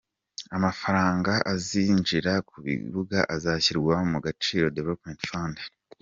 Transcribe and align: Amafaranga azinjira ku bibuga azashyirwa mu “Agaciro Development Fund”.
Amafaranga 0.57 1.31
azinjira 1.53 2.33
ku 2.47 2.55
bibuga 2.65 3.19
azashyirwa 3.35 3.93
mu 4.09 4.17
“Agaciro 4.21 4.65
Development 4.77 5.21
Fund”. 5.29 5.57